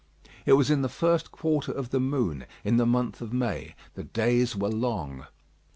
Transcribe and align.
It 0.47 0.53
was 0.53 0.71
in 0.71 0.81
the 0.81 0.89
first 0.89 1.31
quarter 1.31 1.71
of 1.71 1.91
the 1.91 1.99
moon, 1.99 2.47
in 2.63 2.77
the 2.77 2.87
month 2.87 3.21
of 3.21 3.31
May; 3.31 3.75
the 3.93 4.03
days 4.03 4.55
were 4.55 4.67
long. 4.67 5.27